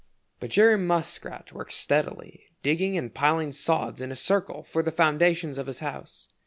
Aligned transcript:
But 0.39 0.49
Jerry 0.49 0.79
Muskrat 0.79 1.53
worked 1.53 1.73
steadily, 1.73 2.45
digging 2.63 2.97
and 2.97 3.13
piling 3.13 3.51
sods 3.51 4.01
in 4.01 4.11
a 4.11 4.15
circle 4.15 4.63
for 4.63 4.81
the 4.81 4.89
foundation 4.91 5.59
of 5.59 5.67
his 5.67 5.77
house. 5.77 6.27